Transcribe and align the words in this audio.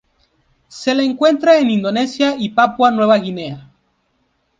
Se 0.67 0.95
la 0.95 1.03
encuentra 1.03 1.59
en 1.59 1.69
Indonesia 1.69 2.33
y 2.35 2.49
Papua 2.49 2.89
Nueva 2.89 3.19
Guinea. 3.19 3.69